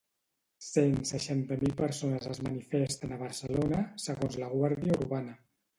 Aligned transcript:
Cent 0.67 0.95
seixanta 1.09 1.57
mil 1.65 1.75
persones 1.83 2.27
es 2.33 2.41
manifesten 2.49 3.13
a 3.19 3.23
Barcelona, 3.23 3.87
segons 4.09 4.45
la 4.45 4.53
guàrdia 4.59 5.01
urbana. 5.03 5.43